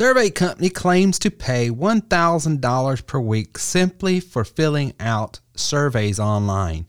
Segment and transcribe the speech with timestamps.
[0.00, 6.86] survey company claims to pay $1,000 per week simply for filling out surveys online.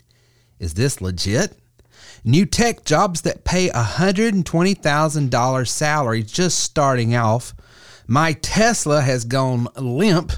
[0.58, 1.58] Is this legit?
[2.24, 7.52] New tech jobs that pay $120,000 salary just starting off.
[8.06, 10.32] My Tesla has gone limp,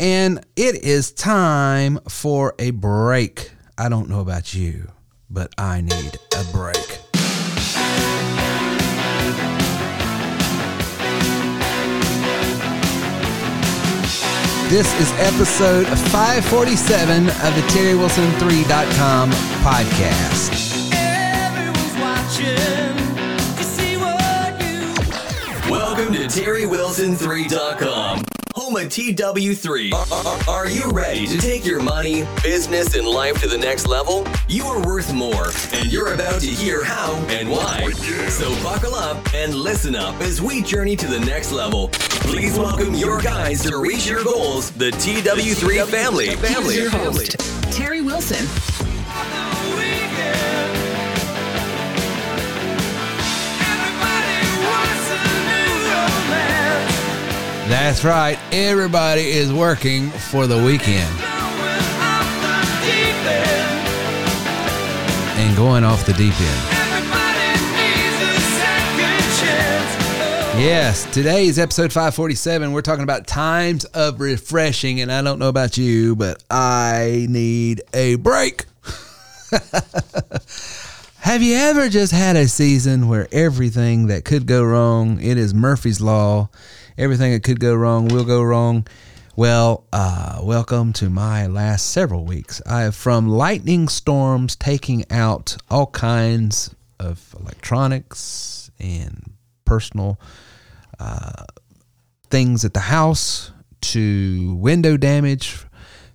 [0.00, 3.50] and it is time for a break.
[3.76, 4.90] I don't know about you,
[5.28, 7.03] but I need a break.
[14.74, 19.30] This is episode 547 of the TerryWilson3.com
[19.62, 20.90] podcast.
[25.70, 28.24] Welcome to TerryWilson3.com,
[28.56, 29.92] home of TW3.
[30.10, 34.26] Are, are you ready to take your money, business, and life to the next level?
[34.48, 37.92] You are worth more, and you're about to hear how and why.
[38.28, 41.92] So buckle up and listen up as we journey to the next level.
[42.34, 46.26] Please welcome your guys to reach your goals, the TW3 family.
[46.30, 46.74] Here's Family.
[46.74, 47.38] your host,
[47.72, 48.44] Terry Wilson.
[57.70, 58.36] That's right.
[58.50, 61.16] Everybody is working for the weekend
[65.38, 66.83] and going off the deep end.
[70.56, 72.72] Yes, today is episode 547.
[72.72, 77.82] We're talking about times of refreshing, and I don't know about you, but I need
[77.92, 78.64] a break.
[81.18, 85.52] Have you ever just had a season where everything that could go wrong, it is
[85.52, 86.48] Murphy's Law,
[86.96, 88.86] everything that could go wrong will go wrong?
[89.34, 92.62] Well, uh, welcome to my last several weeks.
[92.64, 99.32] I have from lightning storms taking out all kinds of electronics and
[99.64, 100.20] personal
[100.98, 101.44] uh,
[102.30, 103.50] things at the house
[103.80, 105.64] to window damage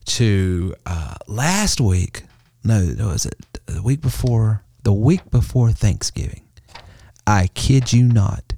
[0.05, 2.23] to uh, last week.
[2.63, 4.63] No, was it the week before?
[4.83, 6.43] The week before Thanksgiving.
[7.27, 8.53] I kid you not.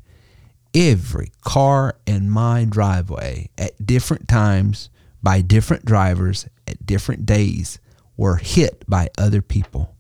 [0.74, 4.90] Every car in my driveway at different times
[5.22, 7.80] by different drivers at different days
[8.16, 9.96] were hit by other people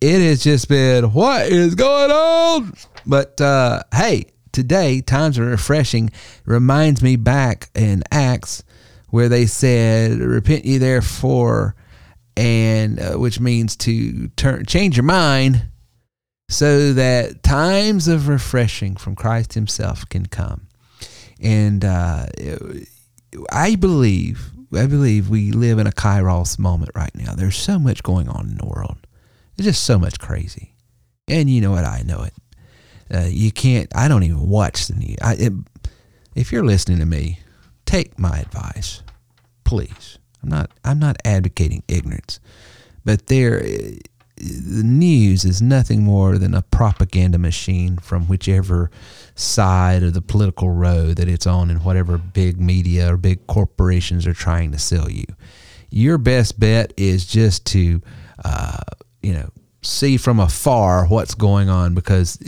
[0.00, 2.72] it has just been what is going on
[3.06, 4.26] but uh hey
[4.56, 6.10] today times are refreshing
[6.44, 8.64] reminds me back in acts
[9.10, 11.74] where they said repent ye therefore
[12.36, 15.66] and uh, which means to turn change your mind
[16.48, 20.66] so that times of refreshing from christ himself can come
[21.40, 22.26] and uh
[23.52, 28.02] i believe i believe we live in a kairos moment right now there's so much
[28.02, 29.06] going on in the world
[29.56, 30.74] there's just so much crazy.
[31.28, 31.84] And you know what?
[31.84, 32.34] I know it.
[33.12, 35.16] Uh, you can't, I don't even watch the news.
[35.22, 35.52] I, it,
[36.34, 37.40] if you're listening to me,
[37.84, 39.02] take my advice,
[39.64, 40.18] please.
[40.42, 42.40] I'm not, I'm not advocating ignorance,
[43.04, 43.60] but there,
[44.36, 48.90] the news is nothing more than a propaganda machine from whichever
[49.34, 54.26] side of the political road that it's on and whatever big media or big corporations
[54.26, 55.24] are trying to sell you.
[55.90, 58.02] Your best bet is just to,
[58.44, 58.78] uh,
[59.22, 59.48] you know,
[59.86, 62.38] see from afar what's going on because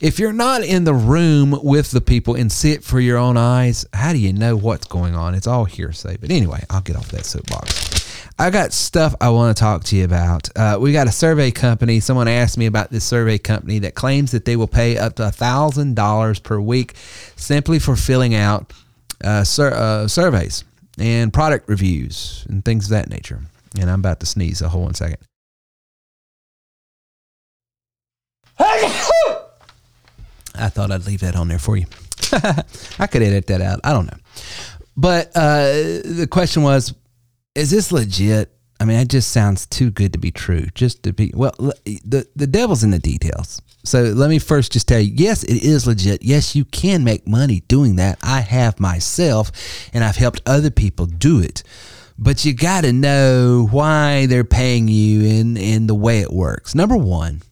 [0.00, 3.36] if you're not in the room with the people and see it for your own
[3.36, 5.34] eyes, how do you know what's going on?
[5.34, 6.18] It's all hearsay.
[6.18, 7.96] But anyway, I'll get off that soapbox.
[8.38, 10.50] I got stuff I want to talk to you about.
[10.54, 12.00] Uh, we got a survey company.
[12.00, 15.28] Someone asked me about this survey company that claims that they will pay up to
[15.28, 16.92] a thousand dollars per week
[17.36, 18.74] simply for filling out
[19.24, 20.64] uh, sur- uh, surveys
[20.98, 23.40] and product reviews and things of that nature.
[23.80, 24.58] And I'm about to sneeze.
[24.58, 25.18] So hold one second.
[30.58, 31.86] I thought I'd leave that on there for you.
[32.98, 33.80] I could edit that out.
[33.84, 34.18] I don't know.
[34.96, 35.66] But uh,
[36.04, 36.94] the question was,
[37.54, 38.52] is this legit?
[38.80, 40.66] I mean, it just sounds too good to be true.
[40.74, 43.60] Just to be well, the the devil's in the details.
[43.84, 46.22] So let me first just tell you, yes, it is legit.
[46.22, 48.18] Yes, you can make money doing that.
[48.22, 49.52] I have myself,
[49.92, 51.62] and I've helped other people do it.
[52.18, 56.74] But you got to know why they're paying you and and the way it works.
[56.74, 57.42] Number one,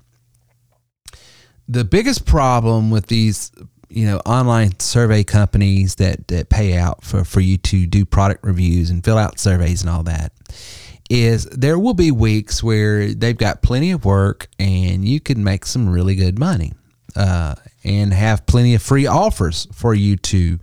[1.68, 3.52] the biggest problem with these
[3.88, 8.44] you know online survey companies that, that pay out for, for you to do product
[8.44, 10.32] reviews and fill out surveys and all that
[11.10, 15.66] is there will be weeks where they've got plenty of work and you can make
[15.66, 16.72] some really good money
[17.14, 20.58] uh, and have plenty of free offers for you to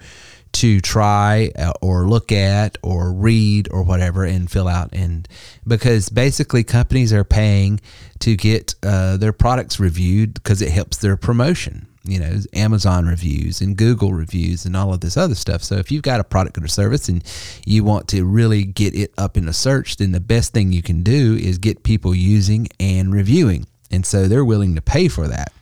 [0.53, 4.89] to try uh, or look at or read or whatever and fill out.
[4.93, 5.27] And
[5.65, 7.79] because basically companies are paying
[8.19, 13.61] to get uh, their products reviewed because it helps their promotion you know amazon reviews
[13.61, 15.63] and google reviews and all of this other stuff.
[15.63, 17.23] So if you've got a product or service and
[17.65, 20.81] you want to really get it up in the search then the best thing you
[20.81, 23.67] can do is get people using and reviewing.
[23.91, 25.53] And so they're willing to pay for that.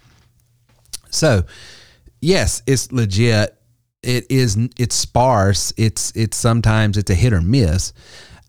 [1.10, 1.44] So
[2.22, 3.59] yes it's legit
[4.04, 5.74] it is it's sparse.
[5.78, 7.94] It's it's sometimes it's a hit or miss.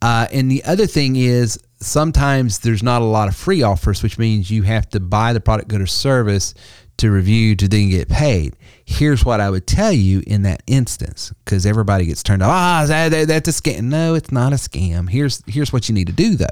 [0.02, 4.18] Uh, and the other thing is sometimes there's not a lot of free offers which
[4.18, 6.54] means you have to buy the product good or service
[6.98, 8.54] to review to then get paid.
[8.84, 12.50] Here's what i would tell you in that instance because everybody gets turned off.
[12.50, 13.84] Ah that, that's a scam.
[13.84, 15.08] No it's not a scam.
[15.08, 16.46] Here's here's what you need to do though.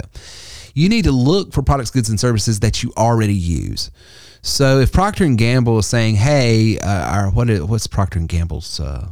[0.75, 3.91] You need to look for products goods and services that you already use
[4.43, 8.29] so if Procter and Gamble is saying, "Hey, uh, our, what is, what's Procter and
[8.29, 9.09] Gamble's uh,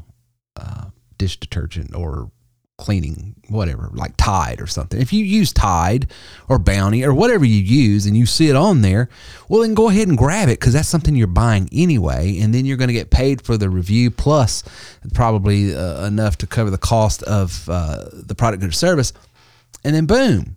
[0.57, 0.85] uh,
[1.19, 2.31] dish detergent or
[2.79, 5.01] cleaning, whatever, like Tide or something.
[5.01, 6.11] If you use Tide
[6.49, 9.09] or Bounty or whatever you use and you see it on there,
[9.49, 12.39] well, then go ahead and grab it because that's something you're buying anyway.
[12.39, 14.63] And then you're going to get paid for the review plus
[15.15, 19.13] probably uh, enough to cover the cost of uh, the product or service.
[19.83, 20.57] And then boom,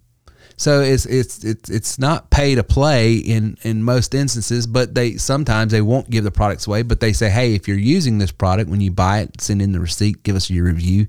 [0.60, 5.14] so it's it's it's it's not pay to play in in most instances, but they
[5.14, 8.34] sometimes they won't give the products away, but they say, hey, if you're using this
[8.34, 11.08] product when you buy it, send in the receipt, give us your review,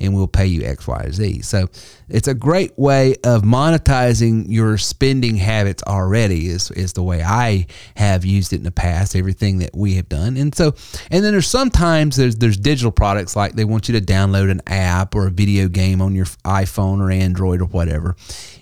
[0.00, 1.40] and we'll pay you X, Y, Z.
[1.40, 1.68] So
[2.10, 6.48] it's a great way of monetizing your spending habits already.
[6.48, 9.16] Is is the way I have used it in the past.
[9.16, 10.74] Everything that we have done, and so
[11.10, 14.60] and then there's sometimes there's there's digital products like they want you to download an
[14.66, 18.14] app or a video game on your iPhone or Android or whatever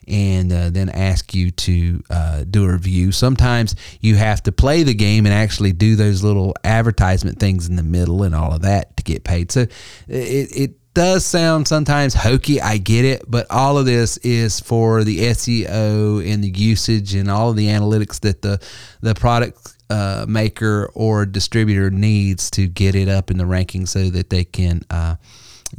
[0.08, 3.12] and uh, then ask you to uh, do a review.
[3.12, 7.76] Sometimes you have to play the game and actually do those little advertisement things in
[7.76, 9.52] the middle and all of that to get paid.
[9.52, 9.62] So
[10.08, 12.60] it, it does sound sometimes hokey.
[12.60, 17.31] I get it, but all of this is for the SEO and the usage and
[17.31, 18.61] all of the analytics that the
[19.00, 24.11] the product uh, maker or distributor needs to get it up in the rankings so
[24.11, 25.16] that they can uh,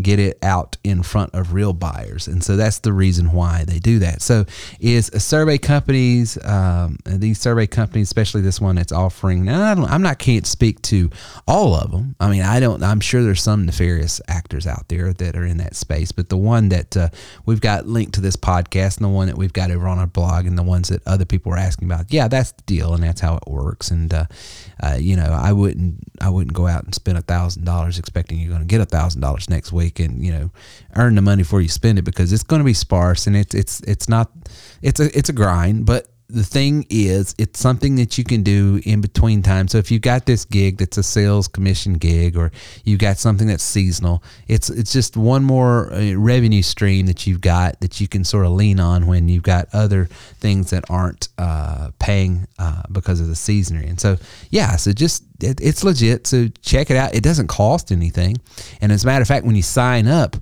[0.01, 2.27] get it out in front of real buyers.
[2.27, 4.21] And so that's the reason why they do that.
[4.21, 4.45] So
[4.80, 10.01] is survey companies um, these survey companies especially this one that's offering now I am
[10.01, 11.09] not can't speak to
[11.47, 15.13] all of them i mean i don't i'm sure there's some nefarious actors out there
[15.13, 17.09] that are in that space but the one that uh,
[17.45, 20.07] we've got linked to this podcast and the one that we've got over on our
[20.07, 23.03] blog and the ones that other people are asking about yeah that's the deal and
[23.03, 23.92] that's how it works.
[23.92, 24.25] And uh,
[24.81, 28.39] uh, you know i wouldn't i wouldn't go out and spend a thousand dollars expecting
[28.39, 30.51] you're going to get a thousand dollars next week week and you know
[30.95, 33.55] earn the money before you spend it because it's going to be sparse and it's
[33.55, 34.31] it's it's not
[34.81, 38.79] it's a it's a grind but the thing is it's something that you can do
[38.85, 39.67] in between time.
[39.67, 42.51] So if you got this gig that's a sales commission gig or
[42.83, 47.41] you got something that's seasonal it's it's just one more uh, revenue stream that you've
[47.41, 50.05] got that you can sort of lean on when you've got other
[50.39, 54.17] things that aren't uh, paying uh, because of the season and so
[54.51, 56.27] yeah so just it, it's legit.
[56.27, 57.15] So check it out.
[57.15, 58.37] It doesn't cost anything.
[58.81, 60.35] And as a matter of fact when you sign up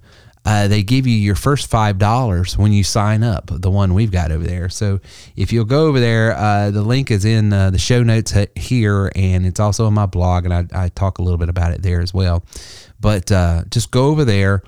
[0.48, 3.52] uh, they give you your first five dollars when you sign up.
[3.52, 4.70] The one we've got over there.
[4.70, 5.02] So
[5.36, 9.12] if you'll go over there, uh, the link is in uh, the show notes here,
[9.14, 11.82] and it's also on my blog, and I, I talk a little bit about it
[11.82, 12.46] there as well.
[12.98, 14.64] But uh, just go over there,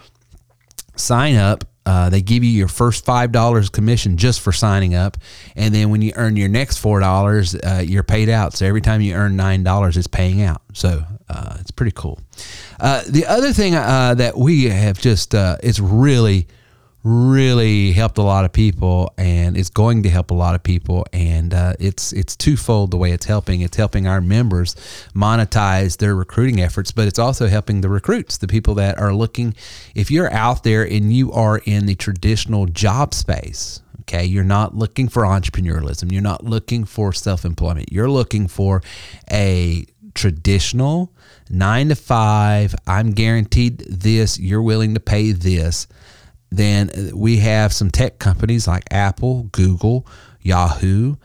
[0.98, 1.64] sign up.
[1.90, 5.18] Uh, they give you your first five dollars commission just for signing up,
[5.56, 8.54] and then when you earn your next four dollars, uh, you're paid out.
[8.54, 10.62] So every time you earn nine dollars, it's paying out.
[10.74, 12.20] So uh, it's pretty cool.
[12.80, 16.48] Uh, the other thing uh, that we have just uh, it's really
[17.04, 21.06] really helped a lot of people and it's going to help a lot of people
[21.14, 23.62] and uh, it's it's twofold the way it's helping.
[23.62, 24.76] It's helping our members
[25.16, 29.56] monetize their recruiting efforts but it's also helping the recruits the people that are looking.
[29.96, 34.76] If you're out there and you are in the traditional job space okay you're not
[34.76, 36.12] looking for entrepreneurialism.
[36.12, 37.94] You're not looking for self-employment.
[37.94, 38.84] You're looking for
[39.32, 41.14] a traditional
[41.50, 45.88] nine to five, I'm guaranteed this, you're willing to pay this,
[46.52, 50.08] then we have some tech companies like Apple, Google,
[50.42, 51.16] Yahoo,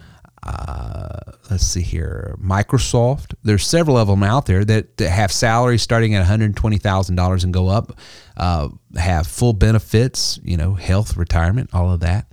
[0.44, 3.34] uh, let's see here, Microsoft.
[3.42, 7.68] There's several of them out there that, that have salaries starting at $120,000 and go
[7.68, 7.98] up,
[8.36, 12.26] uh, have full benefits, you know, health, retirement, all of that.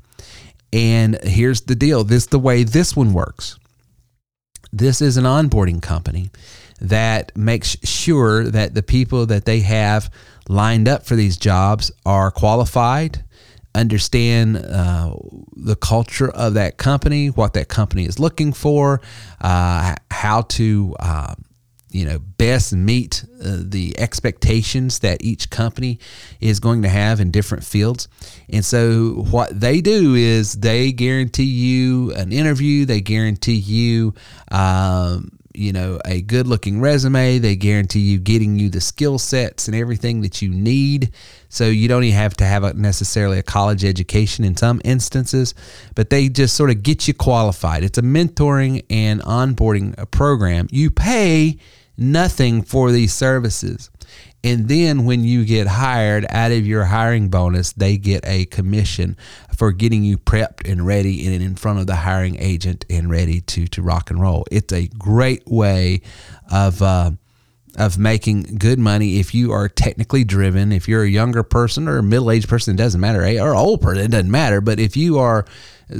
[0.74, 3.58] And here's the deal this the way this one works.
[4.74, 6.32] This is an onboarding company
[6.80, 10.10] that makes sure that the people that they have
[10.48, 13.24] lined up for these jobs are qualified,
[13.74, 15.14] understand uh,
[15.56, 19.02] the culture of that company, what that company is looking for,
[19.40, 21.36] uh, how to uh,
[21.92, 26.00] you know best meet uh, the expectations that each company
[26.40, 28.08] is going to have in different fields.
[28.50, 34.14] And so what they do is they guarantee you an interview they guarantee you
[34.52, 37.40] um, you know a good looking resume.
[37.40, 41.12] They guarantee you getting you the skill sets and everything that you need.
[41.50, 45.54] So you don't even have to have a, necessarily a college education in some instances
[45.96, 47.84] but they just sort of get you qualified.
[47.84, 50.68] It's a mentoring and onboarding program.
[50.72, 51.58] You pay
[51.98, 53.90] nothing for these services.
[54.44, 59.16] And then when you get hired out of your hiring bonus, they get a commission
[59.56, 63.42] for getting you prepped and ready and in front of the hiring agent and ready
[63.42, 64.46] to, to rock and roll.
[64.52, 66.02] It's a great way
[66.52, 67.12] of, uh,
[67.78, 70.72] of making good money if you are technically driven.
[70.72, 73.82] If you're a younger person or a middle aged person, it doesn't matter, or old
[73.82, 74.60] person, it doesn't matter.
[74.60, 75.46] But if you are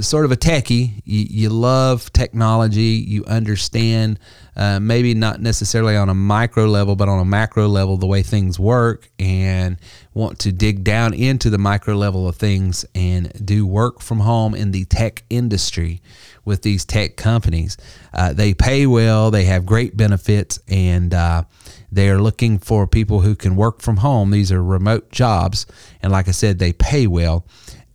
[0.00, 4.18] sort of a techie, you, you love technology, you understand
[4.54, 8.22] uh, maybe not necessarily on a micro level, but on a macro level, the way
[8.22, 9.76] things work, and
[10.14, 14.54] want to dig down into the micro level of things and do work from home
[14.54, 16.00] in the tech industry
[16.44, 17.76] with these tech companies.
[18.12, 21.44] Uh, they pay well, they have great benefits, and uh,
[21.90, 24.30] they are looking for people who can work from home.
[24.30, 25.66] These are remote jobs,
[26.02, 27.46] and like I said, they pay well.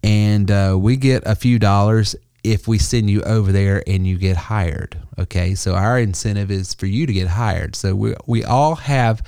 [0.08, 4.18] And uh, we get a few dollars if we send you over there and you
[4.18, 4.98] get hired.
[5.20, 7.76] Okay, so our incentive is for you to get hired.
[7.76, 9.22] So we we all have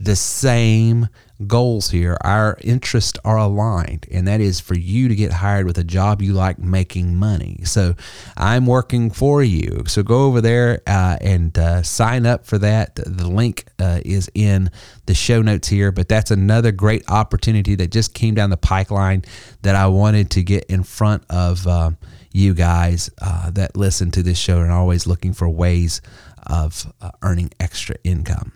[0.00, 1.08] the same
[1.48, 2.16] goals here.
[2.22, 6.22] Our interests are aligned, and that is for you to get hired with a job
[6.22, 7.60] you like making money.
[7.64, 7.94] So
[8.36, 9.84] I'm working for you.
[9.86, 12.96] So go over there uh, and uh, sign up for that.
[12.96, 14.70] The link uh, is in
[15.06, 19.22] the show notes here, but that's another great opportunity that just came down the pipeline
[19.62, 21.90] that I wanted to get in front of uh,
[22.32, 26.00] you guys uh, that listen to this show and are always looking for ways
[26.46, 28.52] of uh, earning extra income.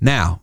[0.00, 0.42] Now,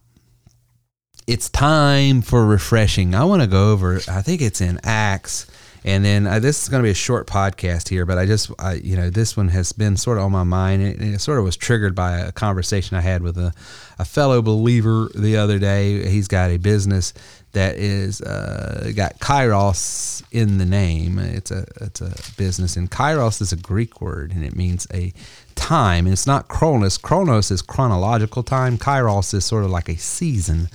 [1.28, 3.16] it's time for refreshing.
[3.16, 5.48] I want to go over, I think it's in Acts.
[5.84, 8.50] And then uh, this is going to be a short podcast here, but I just,
[8.58, 10.82] I, you know, this one has been sort of on my mind.
[10.82, 13.54] And it, it sort of was triggered by a conversation I had with a,
[14.00, 16.10] a fellow believer the other day.
[16.10, 17.14] He's got a business
[17.56, 21.20] that is uh, got kairos in the name.
[21.20, 25.14] It's a it's a business, and kairos is a Greek word, and it means a
[25.56, 26.06] time.
[26.06, 26.98] And it's not chronos.
[26.98, 28.78] Chronos is chronological time.
[28.78, 30.70] Kairos is sort of like a season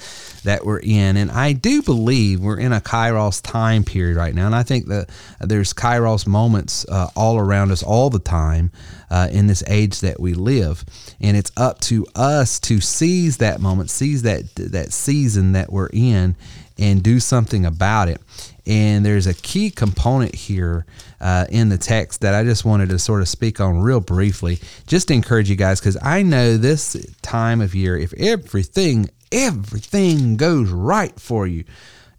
[0.44, 1.16] that we're in.
[1.16, 4.46] And I do believe we're in a Kairos time period right now.
[4.46, 5.10] And I think that
[5.40, 8.72] there's Kairos moments uh, all around us all the time
[9.10, 10.84] uh, in this age that we live.
[11.20, 15.90] And it's up to us to seize that moment, seize that, that season that we're
[15.92, 16.36] in,
[16.78, 18.20] and do something about it.
[18.70, 20.86] And there's a key component here
[21.20, 24.60] uh, in the text that I just wanted to sort of speak on real briefly,
[24.86, 30.36] just to encourage you guys, because I know this time of year, if everything, everything
[30.36, 31.64] goes right for you,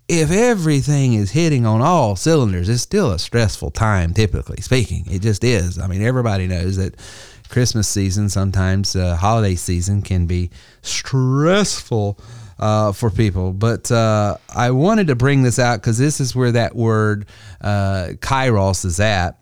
[0.10, 5.06] if everything is hitting on all cylinders, it's still a stressful time, typically speaking.
[5.10, 5.80] It just is.
[5.80, 6.96] I mean, everybody knows that
[7.48, 10.50] Christmas season, sometimes uh, holiday season, can be
[10.82, 12.20] stressful
[12.62, 13.52] uh, for people.
[13.52, 17.26] But uh, I wanted to bring this out because this is where that word
[17.60, 19.38] uh, kairos is at.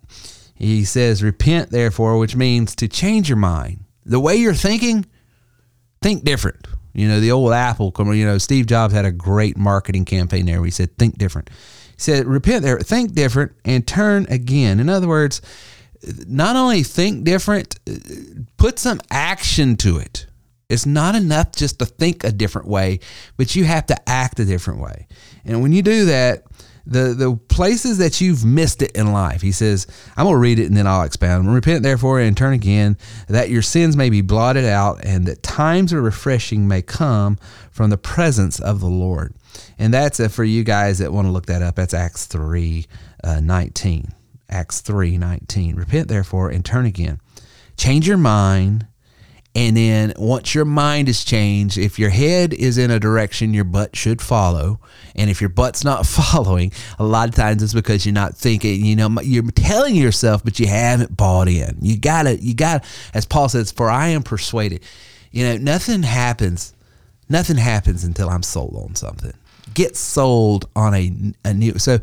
[0.55, 3.83] He says, Repent, therefore, which means to change your mind.
[4.05, 5.05] The way you're thinking,
[6.01, 6.67] think different.
[6.93, 10.57] You know, the old Apple, you know, Steve Jobs had a great marketing campaign there
[10.57, 11.49] where he said, Think different.
[11.95, 14.79] He said, Repent there, think different, and turn again.
[14.79, 15.41] In other words,
[16.27, 17.77] not only think different,
[18.57, 20.25] put some action to it.
[20.69, 22.99] It's not enough just to think a different way,
[23.37, 25.07] but you have to act a different way.
[25.43, 26.43] And when you do that,
[26.85, 29.41] the the places that you've missed it in life.
[29.41, 29.85] He says,
[30.17, 31.53] I'm going to read it and then I'll expound.
[31.53, 32.97] Repent therefore and turn again,
[33.27, 37.37] that your sins may be blotted out, and that times of refreshing may come
[37.71, 39.35] from the presence of the Lord.
[39.77, 41.75] And that's it for you guys that want to look that up.
[41.75, 42.85] That's Acts 3
[43.23, 44.13] uh, 19.
[44.49, 45.75] Acts 3 19.
[45.75, 47.19] Repent therefore and turn again.
[47.77, 48.87] Change your mind
[49.59, 53.65] and then once your mind is changed, if your head is in a direction, your
[53.65, 54.79] butt should follow.
[55.17, 58.85] And if your butt's not following, a lot of times it's because you're not thinking,
[58.85, 61.77] you know, you're telling yourself, but you haven't bought in.
[61.81, 64.81] You gotta, you gotta, as Paul says, for I am persuaded.
[65.29, 66.73] You know, nothing happens,
[67.27, 69.33] nothing happens until I'm sold on something.
[69.73, 71.11] Get sold on a,
[71.43, 71.77] a new.
[71.79, 71.99] So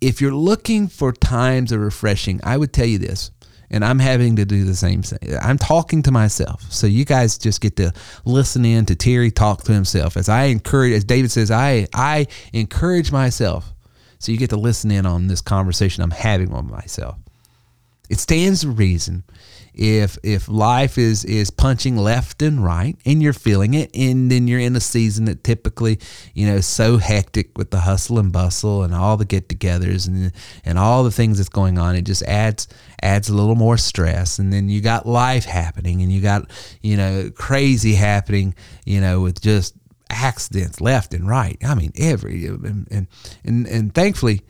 [0.00, 3.32] if you're looking for times of refreshing, I would tell you this
[3.70, 5.36] and I'm having to do the same thing.
[5.40, 6.70] I'm talking to myself.
[6.72, 7.92] So you guys just get to
[8.24, 10.16] listen in to Terry talk to himself.
[10.16, 13.72] As I encourage, as David says, I I encourage myself.
[14.18, 17.16] So you get to listen in on this conversation I'm having with myself.
[18.10, 19.24] It stands to reason
[19.80, 24.46] if if life is is punching left and right and you're feeling it and then
[24.46, 25.98] you're in a season that typically
[26.34, 30.32] you know so hectic with the hustle and bustle and all the get-togethers and
[30.64, 32.68] and all the things that's going on it just adds
[33.02, 34.38] adds a little more stress.
[34.38, 36.50] And then you got life happening and you got
[36.82, 39.74] you know crazy happening you know with just
[40.08, 41.56] accidents left and right.
[41.64, 43.06] I mean every and and
[43.44, 44.42] and, and thankfully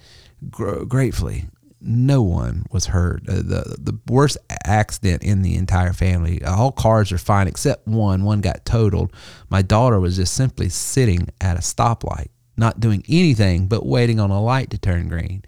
[0.51, 1.47] gr- gratefully
[1.81, 3.29] no one was hurt.
[3.29, 6.43] Uh, the the worst accident in the entire family.
[6.45, 8.25] All cars are fine except one.
[8.25, 9.13] One got totaled.
[9.49, 14.31] My daughter was just simply sitting at a stoplight, not doing anything but waiting on
[14.31, 15.43] a light to turn green.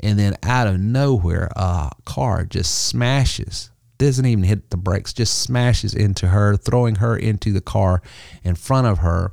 [0.00, 3.70] And then out of nowhere, a car just smashes.
[3.98, 8.00] Doesn't even hit the brakes, just smashes into her, throwing her into the car
[8.44, 9.32] in front of her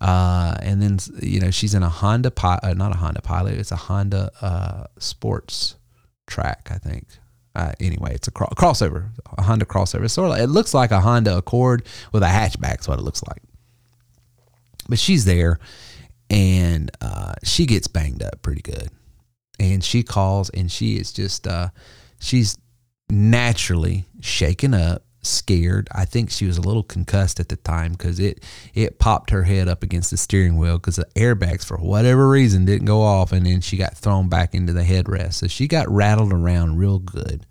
[0.00, 3.72] uh, and then you know she's in a Honda, uh, not a Honda Pilot, it's
[3.72, 5.76] a Honda uh, Sports
[6.26, 7.06] Track, I think.
[7.54, 10.08] Uh, anyway, it's a cro- crossover, a Honda crossover.
[10.08, 12.80] Sort of like, it looks like a Honda Accord with a hatchback.
[12.80, 13.42] Is what it looks like.
[14.88, 15.58] But she's there,
[16.30, 18.90] and uh, she gets banged up pretty good,
[19.58, 21.70] and she calls, and she is just uh,
[22.20, 22.56] she's
[23.10, 25.88] naturally shaken up scared.
[25.92, 28.44] I think she was a little concussed at the time because it
[28.74, 32.64] it popped her head up against the steering wheel because the airbags for whatever reason
[32.64, 35.34] didn't go off, and then she got thrown back into the headrest.
[35.34, 37.46] So she got rattled around real good.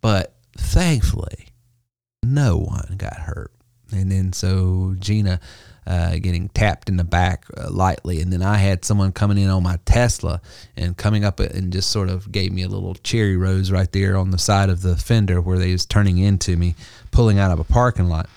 [0.00, 1.48] But thankfully,
[2.22, 3.52] no one got hurt.
[3.92, 5.40] And then so Gina
[5.86, 8.20] uh, getting tapped in the back uh, lightly.
[8.20, 10.40] And then I had someone coming in on my Tesla
[10.76, 14.16] and coming up and just sort of gave me a little cherry rose right there
[14.16, 16.74] on the side of the fender where they was turning into me,
[17.10, 18.28] pulling out of a parking lot.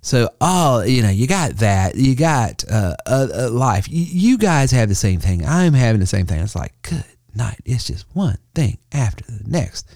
[0.00, 1.96] So, oh, you know, you got that.
[1.96, 3.88] You got uh, a, a life.
[3.88, 5.44] You, you guys have the same thing.
[5.44, 6.40] I'm having the same thing.
[6.40, 7.04] It's like, good
[7.34, 7.60] night.
[7.64, 9.90] It's just one thing after the next.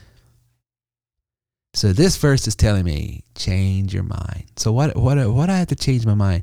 [1.74, 4.44] So this verse is telling me change your mind.
[4.56, 6.42] So what what what I have to change my mind?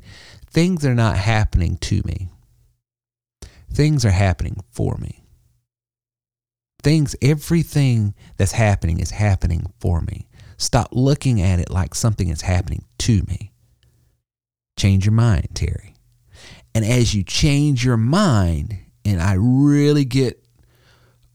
[0.50, 2.28] Things are not happening to me.
[3.72, 5.24] Things are happening for me.
[6.82, 10.26] Things, everything that's happening is happening for me.
[10.56, 13.52] Stop looking at it like something is happening to me.
[14.76, 15.94] Change your mind, Terry.
[16.74, 20.44] And as you change your mind, and I really get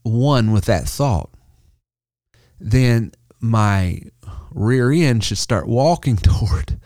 [0.02, 1.30] one with that thought,
[2.60, 4.00] then my
[4.52, 6.78] rear end should start walking toward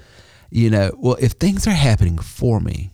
[0.50, 2.90] you know, well, if things are happening for me,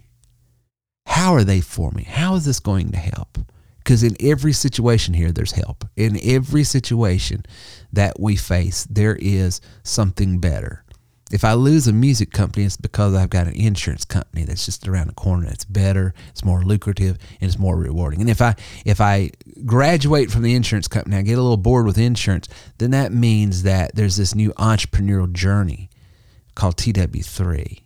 [1.07, 2.05] how are they for me?
[2.05, 3.39] How is this going to help?
[3.79, 5.85] Because in every situation here, there's help.
[5.97, 7.45] In every situation
[7.93, 10.83] that we face, there is something better.
[11.33, 14.87] If I lose a music company, it's because I've got an insurance company that's just
[14.87, 15.47] around the corner.
[15.47, 18.21] It's better, it's more lucrative, and it's more rewarding.
[18.21, 19.31] And if I if I
[19.65, 23.65] graduate from the insurance company, I get a little bored with insurance, then that means
[23.65, 25.91] that there's this new entrepreneurial journey
[26.57, 27.83] called TW3.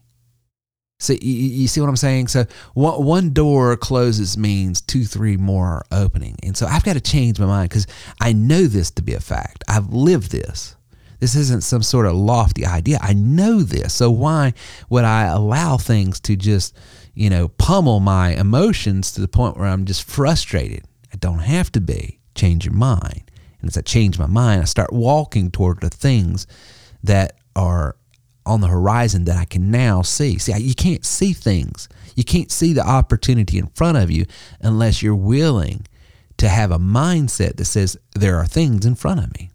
[1.00, 2.28] So you, see what I'm saying?
[2.28, 6.36] So one door closes means two, three more are opening.
[6.42, 7.86] And so I've got to change my mind because
[8.20, 9.64] I know this to be a fact.
[9.66, 10.76] I've lived this.
[11.18, 12.98] This isn't some sort of lofty idea.
[13.00, 13.94] I know this.
[13.94, 14.52] So why
[14.90, 16.76] would I allow things to just,
[17.14, 20.84] you know, pummel my emotions to the point where I'm just frustrated?
[21.12, 22.20] I don't have to be.
[22.34, 23.30] Change your mind.
[23.60, 26.46] And as I change my mind, I start walking toward the things
[27.02, 27.96] that are
[28.50, 30.36] on the horizon that I can now see.
[30.38, 31.88] See, you can't see things.
[32.16, 34.26] You can't see the opportunity in front of you
[34.60, 35.86] unless you're willing
[36.38, 39.50] to have a mindset that says there are things in front of me.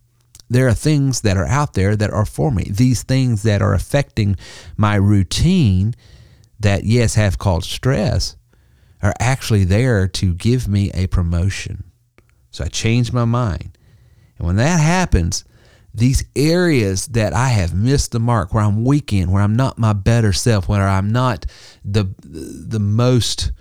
[0.49, 2.67] There are things that are out there that are for me.
[2.69, 4.38] These things that are affecting
[4.77, 5.93] my routine
[6.60, 8.38] that yes have caused stress
[9.01, 11.84] are actually there to give me a promotion.
[12.51, 13.77] So I changed my mind.
[14.38, 15.43] And when that happens,
[15.95, 19.77] these areas that I have missed the mark, where I'm weak in, where I'm not
[19.79, 21.45] my better self, where I'm not
[21.84, 23.51] the the most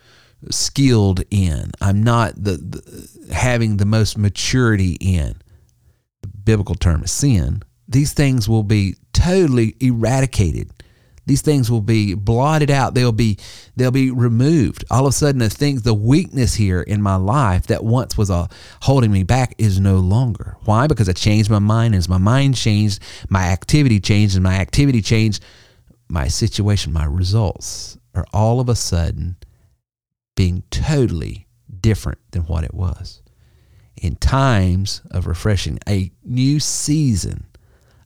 [0.51, 5.37] skilled in, I'm not the, the having the most maturity in.
[6.23, 7.63] The biblical term is sin.
[7.87, 10.73] These things will be totally eradicated
[11.27, 12.95] these things will be blotted out.
[12.95, 13.39] They'll be
[13.77, 14.85] they'll be removed.
[14.91, 18.31] All of a sudden, the things, the weakness here in my life that once was
[18.31, 18.49] uh,
[18.83, 20.57] holding me back is no longer.
[20.65, 20.87] Why?
[20.87, 21.95] Because I changed my mind.
[21.95, 25.43] And as my mind changed, my activity changed, and my activity changed,
[26.09, 29.37] my situation, my results are all of a sudden
[30.37, 31.47] being totally
[31.81, 33.23] different than what it was.
[33.97, 37.47] In times of refreshing, a new season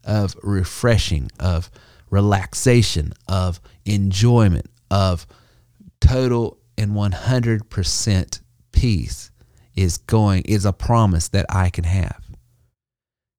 [0.05, 1.71] of refreshing, of
[2.11, 5.27] relaxation, of enjoyment, of
[6.01, 8.40] total and 100%
[8.73, 9.31] peace
[9.75, 12.23] is going is a promise that I can have.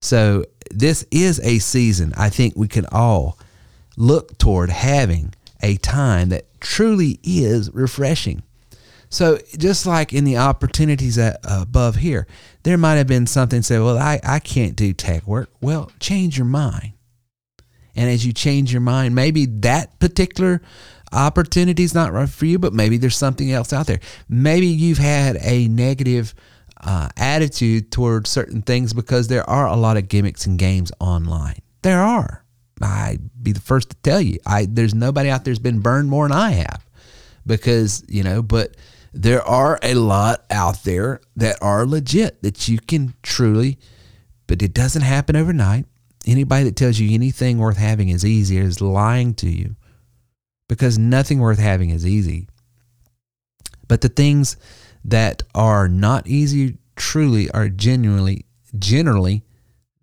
[0.02, 3.38] So this is a season I think we can all
[3.98, 8.44] look toward having a time that truly is refreshing.
[9.10, 12.28] So just like in the opportunities above here,
[12.64, 15.50] there might have been something say, well, I, I can't do tech work.
[15.60, 16.94] Well, change your mind.
[17.96, 20.62] And as you change your mind, maybe that particular
[21.12, 24.00] opportunity is not right for you, but maybe there's something else out there.
[24.28, 26.34] Maybe you've had a negative
[26.82, 31.60] uh, attitude towards certain things because there are a lot of gimmicks and games online.
[31.82, 32.44] There are.
[32.82, 34.40] I'd be the first to tell you.
[34.46, 36.86] I there's nobody out there's been burned more than I have,
[37.46, 38.42] because you know.
[38.42, 38.78] But
[39.12, 43.78] there are a lot out there that are legit that you can truly,
[44.48, 45.86] but it doesn't happen overnight.
[46.26, 49.76] Anybody that tells you anything worth having is easy is lying to you,
[50.68, 52.48] because nothing worth having is easy.
[53.88, 54.58] But the things
[55.06, 58.46] that are not easy truly are genuinely
[58.78, 59.44] generally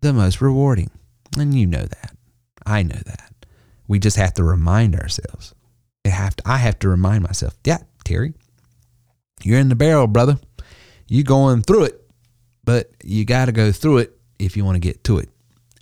[0.00, 0.90] the most rewarding.
[1.38, 2.16] And you know that.
[2.64, 3.33] I know that.
[3.87, 5.55] We just have to remind ourselves.
[6.05, 8.35] I have to, I have to remind myself, yeah, Terry,
[9.42, 10.38] you're in the barrel, brother.
[11.09, 12.11] You're going through it,
[12.64, 15.29] but you got to go through it if you want to get to it.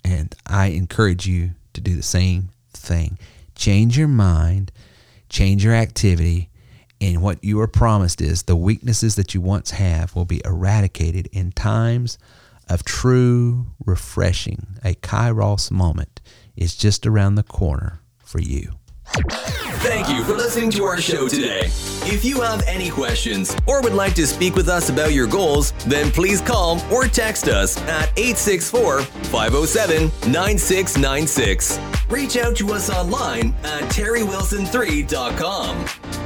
[0.05, 3.17] And I encourage you to do the same thing.
[3.55, 4.71] Change your mind,
[5.29, 6.51] change your activity,
[7.01, 11.27] and what you are promised is the weaknesses that you once have will be eradicated
[11.31, 12.19] in times
[12.69, 14.77] of true refreshing.
[14.83, 16.21] A kairos moment
[16.55, 18.73] is just around the corner for you.
[19.05, 21.65] Thank you for listening to our show today.
[22.07, 25.73] If you have any questions or would like to speak with us about your goals,
[25.85, 31.79] then please call or text us at 864 507 9696.
[32.09, 36.24] Reach out to us online at terrywilson3.com.